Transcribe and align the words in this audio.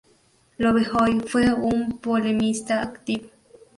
Lovejoy 0.57 1.19
fue 1.27 1.53
un 1.53 1.99
polemista 1.99 2.81
activo. 2.81 3.29